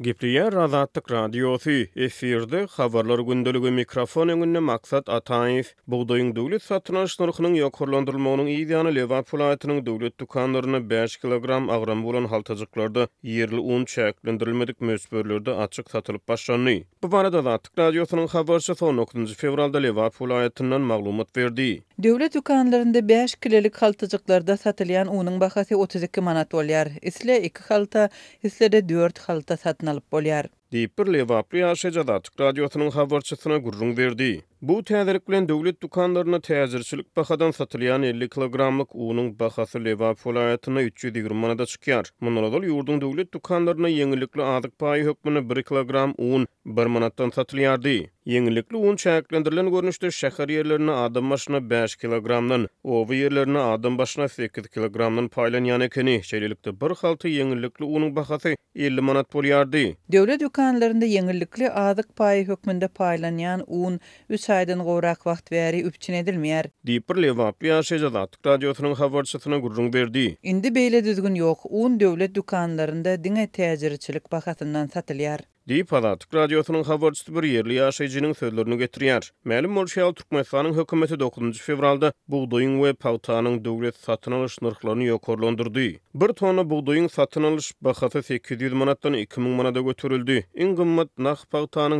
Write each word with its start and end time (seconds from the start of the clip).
Gebriyar 0.00 0.52
Radat 0.54 1.10
Radio'si 1.10 1.90
efirde 1.96 2.66
habarlar 2.70 3.18
gündeligi 3.18 3.70
mikrofon 3.70 4.28
önünde 4.28 4.58
maksat 4.60 5.08
Ataev 5.08 5.62
Bugdayın 5.86 6.36
devlet 6.36 6.62
satyn 6.62 6.94
alış 6.94 7.20
nurxının 7.20 7.54
ýokarlandyrylmagynyň 7.54 8.48
ýeňi 8.56 8.94
Lewarp 8.94 9.34
vilayatynyň 9.34 9.86
döwlet 9.86 10.18
dükanlaryna 10.20 10.90
5 10.90 11.16
kilogram 11.16 11.70
agram 11.70 12.04
bolan 12.04 12.24
haltajyklarda 12.24 13.08
yerli 13.22 13.58
un 13.60 13.84
çäklendirilmedik 13.84 14.76
mösberlerde 14.80 15.54
açyk 15.54 15.90
satylyp 15.90 16.28
başlandy. 16.28 16.82
Bu 17.02 17.12
barada 17.12 17.38
Radat 17.38 17.68
Radiosynyň 17.78 18.28
habarçysy 18.28 18.84
10. 18.84 19.26
fevralda 19.26 19.78
Lewat 19.78 20.20
vilayatyndan 20.20 20.80
maglumat 20.80 21.36
berdi. 21.36 21.82
Döwlet 22.02 22.34
dükanlarynda 22.34 23.08
5 23.08 23.34
kilelik 23.34 23.76
haltajyklarda 23.76 24.52
satylýan 24.52 25.08
unyň 25.08 25.40
bahasy 25.40 25.74
32 25.74 26.20
manat 26.20 26.52
bolýar. 26.52 26.88
Isle 27.02 27.42
2 27.42 27.64
halta, 27.68 28.08
islede 28.42 28.88
4 28.88 29.18
halta 29.18 29.54
satylýar. 29.54 29.83
al 29.88 30.02
alyp 30.12 30.54
diýip 30.74 30.98
bir 30.98 31.08
lewapli 31.14 31.60
ýaşajada 31.62 32.16
radiosynyň 32.40 32.90
habarçysyna 32.98 33.58
gurrun 33.58 33.96
berdi. 33.96 34.44
Bu 34.62 34.82
täzelik 34.84 35.28
bilen 35.28 35.48
döwlet 35.48 35.80
dukanlaryna 35.82 36.38
täzirçilik 36.40 37.06
bahadan 37.16 37.50
satylýan 37.52 38.02
50 38.10 38.28
kilogramlyk 38.34 38.94
uwunyň 38.94 39.28
bahasy 39.42 39.78
LEVAP 39.84 40.18
welaýatyna 40.22 40.82
320 40.82 41.34
manada 41.42 41.62
çykýar. 41.72 42.08
MUNALADOL 42.20 42.62
YURDUN 42.62 42.92
ýurdun 42.92 43.00
döwlet 43.02 43.32
dukanlaryna 43.34 43.88
ýeňillikli 43.96 44.42
PAYI 44.46 44.70
paýy 44.82 45.04
hökmüne 45.10 45.42
1 45.50 45.62
kilogram 45.62 46.14
UN 46.18 46.46
1 46.78 46.86
manatdan 46.94 47.30
satylýardy. 47.36 47.96
Ýeňillikli 48.34 48.76
UN 48.80 48.96
çäklendirilen 49.04 49.68
görnüşde 49.74 50.06
şäher 50.20 50.48
ýerlerine 50.56 50.92
adam 51.04 51.30
başyna 51.30 51.60
5 51.70 51.96
kilogramdan, 51.96 52.68
owy 52.84 53.06
ýerlerine 53.26 53.58
adam 53.74 53.98
başyna 53.98 54.28
8 54.28 54.68
kilogramdan 54.68 55.28
paýlanýan 55.36 55.84
ekeni, 55.90 56.16
şeýlelikde 56.30 56.72
bir 56.80 56.94
halty 57.02 57.28
ýeňillikli 57.36 57.84
uwunyň 57.90 58.16
bahasy 58.16 58.56
50 58.74 59.00
manat 59.00 59.28
bolýardy. 59.34 59.86
Döwlet 60.12 60.42
sanlarında 60.64 61.06
yeňillikli 61.16 61.66
azyk 61.86 62.06
paýy 62.20 62.44
hökmünde 62.50 62.88
paýlanýan 62.98 63.64
un 63.86 63.98
3 64.38 64.46
aydan 64.56 64.82
gowrak 64.88 65.26
wagt 65.30 65.50
bäri 65.54 65.82
üpçin 65.90 66.16
edilmeýär. 66.20 66.70
Diýipler 66.90 67.20
lewap 67.24 67.68
ýa 67.68 67.78
şeýle 67.90 68.10
radiotonyň 68.50 68.96
habarçysyna 69.02 69.60
gurrun 69.66 69.92
berdi. 69.98 70.24
Indi 70.54 70.74
beýle 70.78 71.04
düzgün 71.10 71.36
ýok. 71.42 71.68
Un 71.82 72.00
döwlet 72.04 72.34
dükanlarynda 72.40 73.16
diňe 73.28 73.48
satylýar. 74.94 75.40
Di 75.68 75.80
ala 75.96 76.08
Türk 76.22 76.32
habarçysy 76.88 77.32
bir 77.34 77.44
ýerli 77.48 77.76
ýaşaýjynyň 77.80 78.34
sözlerini 78.40 78.76
getirýär. 78.80 79.28
Mälim 79.52 79.76
bolýan 79.76 80.12
şeýle 80.12 81.20
9 81.22 81.58
fevralda 81.68 82.10
buğdaýyň 82.34 82.74
we 82.82 82.90
pawtanyň 83.04 83.56
döwlet 83.68 83.96
satyn 84.08 84.32
alyş 84.38 84.58
narhlaryny 84.66 85.08
ýokarlandyrdy. 85.12 85.86
Bir 86.24 86.28
tonu 86.42 86.60
buğdaýyň 86.74 87.08
satyn 87.14 87.42
alyş 87.52 87.70
bahasy 87.88 88.22
800 88.28 88.72
manatdan 88.82 89.12
2000 89.22 89.52
manata 89.62 89.80
götürüldü. 89.88 90.36
Iň 90.66 90.76
gymmat 90.82 91.08
nah 91.28 91.48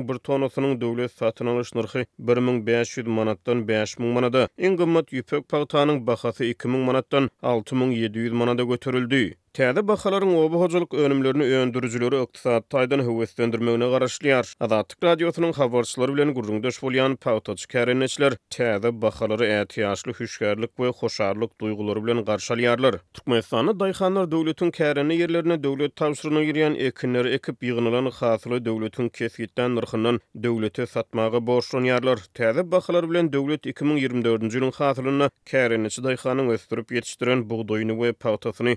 bir 0.08 0.18
tonasynyň 0.28 0.76
döwlet 0.84 1.12
satyn 1.24 1.46
alyş 1.54 1.74
narhy 1.80 2.04
1500 2.18 3.06
manatdan 3.06 3.64
5000 3.72 4.06
manada. 4.18 4.44
iň 4.58 4.76
gymmat 4.82 5.12
ýüpek 5.20 5.42
pawtanyň 5.54 6.04
bahasy 6.12 6.44
2000 6.52 6.80
manatdan 6.90 7.30
6700 7.42 8.30
manada 8.32 8.62
göterildi. 8.74 9.24
Täze 9.54 9.86
bahalaryň 9.88 10.32
obu 10.34 10.58
hojalyk 10.60 10.94
önümlerini 10.98 11.42
öýendirijileri 11.46 12.18
ykdysat 12.24 12.64
taýdan 12.74 13.00
höwesdendirmegine 13.06 13.86
garaşlyar. 13.92 14.48
Azatlyk 14.64 15.04
radiosynyň 15.06 15.52
habarçylary 15.60 16.12
bilen 16.16 16.32
gurrundaş 16.34 16.76
bolýan 16.82 17.14
Pawtoç 17.26 17.66
Karenechler 17.70 18.32
täze 18.50 18.90
bahalary 19.02 19.46
ätiýaşly 19.60 20.12
hüşgärlik 20.20 20.70
we 20.82 20.88
hoşarlyk 21.02 21.50
duýgulary 21.62 22.02
bilen 22.06 22.18
garşalýarlar. 22.32 22.94
Türkmenistany 23.14 23.70
daýhanlar 23.84 24.24
döwletiniň 24.32 24.70
kärini 24.80 25.16
yerlerine 25.20 25.60
döwlet 25.64 25.94
tawsyryny 26.02 26.42
girýän 26.50 26.74
ekinleri 26.88 27.28
ekip 27.38 27.62
ýygnylan 27.70 28.10
hasyly 28.18 28.58
döwletiň 28.64 29.10
kesgitden 29.20 29.76
nyrhynyň 29.78 30.18
döwlete 30.48 30.86
satmagy 30.96 31.36
borçlanýarlar. 31.52 32.18
Täze 32.40 32.66
bahalary 32.74 33.06
bilen 33.14 33.30
döwlet 33.32 33.66
2024-nji 33.70 34.50
ýylyň 34.58 34.74
hasylyny 34.82 35.30
Karenechi 35.50 36.00
daýhanyň 36.10 36.50
ösdürip 36.58 36.92
ýetişdiren 36.98 37.46
buğdaýyny 37.54 37.94
we 38.02 38.12
pawtasyny 38.12 38.76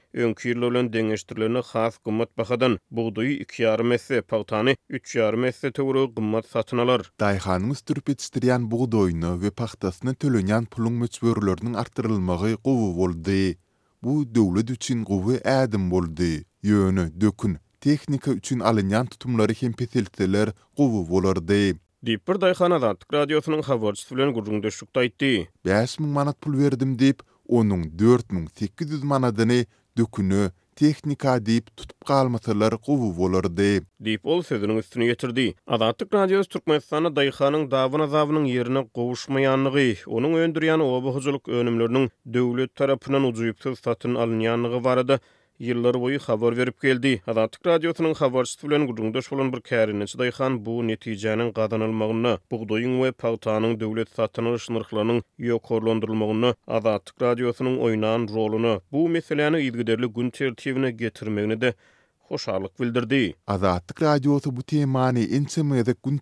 Ukrainalı 0.67 0.67
bilen 0.67 0.91
deňeşdirilýän 0.91 1.63
has 1.67 1.97
gummat 2.03 2.31
bahadan 2.37 2.73
buğdayy 2.91 3.35
2.5 3.41 3.83
metre, 3.83 4.21
paxtany 4.21 4.75
3.5 4.89 5.35
metre 5.39 5.71
töwrü 5.71 6.07
gummat 6.15 6.45
satyn 6.51 6.77
alar. 6.83 7.01
Daýhanyň 7.23 7.71
üstürip 7.75 8.09
ýetirilýän 8.11 8.65
buğdayny 8.73 9.29
we 9.39 9.49
paxtasyny 9.61 10.13
tölenýän 10.23 10.65
pulun 10.75 10.93
möçberleriniň 11.03 11.77
artyrylmagy 11.83 12.55
gowy 12.63 12.97
boldy. 12.97 13.55
Bu 14.03 14.35
döwlet 14.35 14.69
üçin 14.69 15.05
gowy 15.05 15.37
ädim 15.51 15.91
boldy. 15.91 16.43
Ýöne 16.63 17.21
dökün 17.21 17.57
Tehnika 17.81 18.31
üçin 18.31 18.59
alinyan 18.59 19.05
tutumlary 19.05 19.53
hem 19.61 19.73
petelteler 19.73 20.49
quwu 20.77 21.07
bolar 21.09 21.37
diýip 21.47 21.77
Dipper 22.05 22.35
daýxanadan 22.43 22.95
Türk 22.99 23.13
radiosynyň 23.13 23.63
habarçysy 23.71 24.15
bilen 24.15 24.33
gurrundyşdykda 24.35 24.99
aýtdy. 25.07 25.47
5000 25.65 26.07
manat 26.07 26.41
pul 26.41 26.59
berdim 26.59 26.97
diýip, 26.97 27.19
onuň 27.47 27.87
4800 27.99 29.03
manadyny 29.03 29.65
dükünü 29.97 30.51
Tehnika 30.75 31.45
deyip 31.45 31.77
tutup 31.77 32.05
kalmasalar 32.05 32.71
quwu 32.77 33.17
bolardy. 33.17 33.71
Deyip 34.05 34.25
ol 34.31 34.41
sözüniň 34.45 34.81
üstüne 34.81 35.07
ýetirdi. 35.09 35.45
Azatlyk 35.77 36.11
radiosu 36.17 36.49
Türkmenistanyň 36.55 37.15
daýhanyň 37.19 37.63
dawyna 37.71 38.05
zawynyň 38.13 38.45
ýerine 38.51 38.83
gowuşmaýanlygy, 38.99 40.03
onuň 40.19 40.35
öndürýän 40.43 40.83
obu 40.87 41.15
huzurlyk 41.15 41.49
önümlerini 41.63 42.03
döwlet 42.37 42.75
tarapynyň 42.81 43.25
ujyp 43.31 43.65
satyn 43.83 44.19
alynýanlygy 44.25 44.83
barada 44.89 45.17
yıllar 45.59 46.01
boyu 46.01 46.17
xabar 46.19 46.57
verip 46.57 46.81
geldi. 46.81 47.21
Azatlık 47.27 47.67
Radyosu'nun 47.67 48.13
xabarçısı 48.13 48.69
bilen 48.69 48.87
gudungdaş 48.87 49.33
olan 49.33 49.53
bir 49.53 49.57
kärinin 49.61 50.05
çıdayxan 50.05 50.65
bu 50.65 50.87
neticenin 50.87 51.51
qadanılmağını, 51.51 52.39
buğdoyun 52.51 53.03
ve 53.03 53.11
pautanın 53.11 53.79
devlet 53.79 54.09
satanır 54.11 54.57
şınırhlarının 54.57 55.23
yokorlandırılmağını, 55.37 56.55
Azatlık 56.67 57.21
Radyosu'nun 57.21 57.77
oynağın 57.77 58.27
rolunu, 58.27 58.81
bu 58.91 59.09
meselini 59.09 59.61
ilgiderli 59.61 60.05
gün 60.07 60.29
tertibine 60.29 60.91
getirmeğini 60.91 61.61
de 61.61 61.73
hoşarlık 62.19 62.81
bildirdi. 62.81 63.33
Azatlık 63.47 64.01
Radyosu 64.01 64.55
bu 64.55 64.63
temani 64.63 65.23
ince 65.25 65.61
mıydı 65.61 65.95
gün 66.05 66.19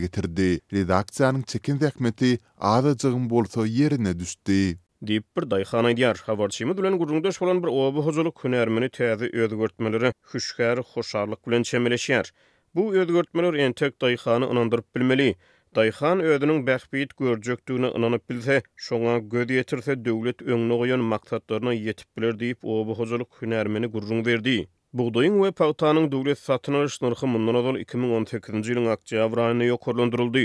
getirdi. 0.00 0.60
Redakciyanın 0.72 1.42
çekin 1.42 1.76
zekmeti 1.76 2.38
azacığın 2.60 3.30
bolso 3.30 3.64
yerine 3.66 4.18
düştü. 4.18 4.78
Dip 5.06 5.24
bir 5.36 5.42
dayxana 5.50 5.90
diyar 5.98 6.20
havarçimi 6.26 6.74
bilen 6.78 6.98
gurungdaş 6.98 7.40
bolan 7.40 7.62
bir 7.62 7.68
obu 7.78 8.02
huzulu 8.08 8.30
künermini 8.40 8.88
tədi 8.98 9.28
ödgörtmələri 9.44 10.10
hüşkər 10.34 10.80
xoşarlıq 10.90 11.40
bilen 11.48 11.64
çəmiləşiyar. 11.70 12.28
Bu 12.78 12.84
ödgörtmələr 13.02 13.56
en 13.64 13.72
tek 13.80 13.96
dayxanı 14.04 14.48
ınandırıp 14.52 14.84
bilməli. 14.98 15.26
Dayxan 15.78 16.20
ödünün 16.34 16.62
bəxbiyyit 16.68 17.14
görcəkdüğünü 17.22 17.90
ınanıp 17.98 18.30
bilse, 18.30 18.60
şonga 18.88 19.14
göd 19.34 19.50
yetirsə 19.56 19.96
dövlət 20.08 20.44
önlü 20.58 20.76
qoyan 20.84 21.02
maqsatlarına 21.14 21.74
yetib 21.78 22.08
bilər 22.22 22.38
deyib 22.44 22.62
obu 22.76 22.94
huzulu 23.00 23.26
künermini 23.40 23.90
gurung 23.96 24.22
verdi. 24.30 24.54
Buğdayın 25.02 25.40
və 25.42 25.50
pautanın 25.62 26.06
dövlət 26.14 26.38
satın 26.44 26.74
alış 26.82 27.00
mundan 27.02 27.58
adol 27.64 27.76
2018-ci 27.82 28.72
ilin 28.76 28.86
akciya 28.94 29.24
avrayına 29.26 29.64
yokorlandırıldı. 29.72 30.44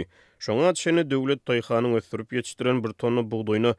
Şonga 0.49 0.71
atşəni 0.73 1.03
dayxanın 1.51 1.95
ötürüp 2.01 2.31
yetiştirən 2.41 2.83
bir 2.83 2.89
tonu 3.05 3.27
buğdayına 3.31 3.75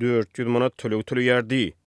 400 0.00 0.48
manat 0.48 0.76
tölü 0.78 1.02
tölü 1.02 1.22
yerdi. 1.22 1.80